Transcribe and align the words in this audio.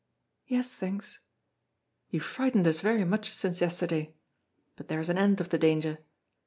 "Yes, 0.47 0.73
thanks." 0.73 1.19
"You 2.09 2.21
frightened 2.21 2.65
us 2.65 2.81
very 2.81 3.05
much 3.05 3.29
since 3.35 3.61
yesterday. 3.61 4.15
But 4.75 4.87
there 4.87 4.99
is 4.99 5.09
an 5.09 5.17
end 5.19 5.39
of 5.39 5.49
the 5.49 5.59
danger! 5.59 5.99